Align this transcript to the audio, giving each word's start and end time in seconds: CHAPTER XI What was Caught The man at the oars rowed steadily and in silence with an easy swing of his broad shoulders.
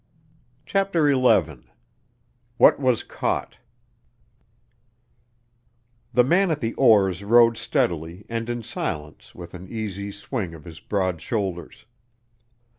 CHAPTER 0.65 1.13
XI 1.13 1.59
What 2.57 2.79
was 2.79 3.03
Caught 3.03 3.59
The 6.11 6.23
man 6.23 6.49
at 6.49 6.59
the 6.59 6.73
oars 6.73 7.23
rowed 7.23 7.55
steadily 7.55 8.25
and 8.27 8.49
in 8.49 8.63
silence 8.63 9.35
with 9.35 9.53
an 9.53 9.67
easy 9.67 10.11
swing 10.11 10.55
of 10.55 10.63
his 10.65 10.79
broad 10.79 11.21
shoulders. 11.21 11.85